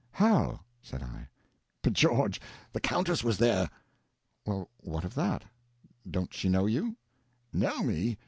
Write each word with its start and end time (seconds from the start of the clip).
"How?" 0.13 0.61
said 0.81 1.03
I. 1.03 1.27
"B' 1.83 1.91
George, 1.91 2.41
the 2.73 2.79
Countess 2.79 3.23
was 3.23 3.37
there!" 3.37 3.69
"Well, 4.47 4.71
what 4.77 5.05
of 5.05 5.13
that? 5.13 5.45
don't 6.09 6.33
she 6.33 6.49
know 6.49 6.65
you?" 6.65 6.95
"Know 7.53 7.83
me? 7.83 8.17